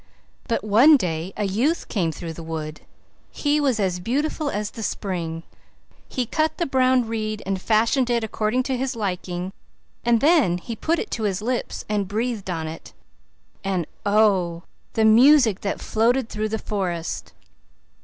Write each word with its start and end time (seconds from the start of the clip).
But 0.47 0.63
one 0.63 0.97
day 0.97 1.31
a 1.37 1.43
youth 1.43 1.87
came 1.87 2.11
through 2.11 2.33
the 2.33 2.41
wood; 2.41 2.81
he 3.29 3.59
was 3.59 3.79
as 3.79 3.99
beautiful 3.99 4.49
as 4.49 4.71
the 4.71 4.81
spring; 4.81 5.43
he 6.09 6.25
cut 6.25 6.57
the 6.57 6.65
brown 6.65 7.07
reed 7.07 7.43
and 7.45 7.61
fashioned 7.61 8.09
it 8.09 8.23
according 8.23 8.63
to 8.63 8.77
his 8.77 8.95
liking; 8.95 9.53
and 10.03 10.19
then 10.19 10.57
he 10.57 10.75
put 10.75 10.97
it 10.97 11.11
to 11.11 11.23
his 11.25 11.39
lips 11.39 11.85
and 11.87 12.07
breathed 12.07 12.49
on 12.49 12.67
it; 12.67 12.93
and, 13.63 13.85
oh, 14.03 14.63
the 14.93 15.05
music 15.05 15.61
that 15.61 15.79
floated 15.79 16.29
through 16.29 16.49
the 16.49 16.57
forest! 16.57 17.33